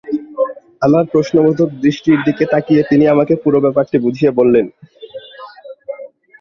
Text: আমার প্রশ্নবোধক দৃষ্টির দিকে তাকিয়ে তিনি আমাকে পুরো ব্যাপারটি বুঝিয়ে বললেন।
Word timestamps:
আমার 0.81 1.03
প্রশ্নবোধক 1.11 1.69
দৃষ্টির 1.83 2.19
দিকে 2.27 2.43
তাকিয়ে 2.45 2.81
তিনি 2.89 3.05
আমাকে 3.07 3.33
পুরো 3.43 3.57
ব্যাপারটি 3.65 3.97
বুঝিয়ে 3.99 4.31
বললেন। 4.39 4.65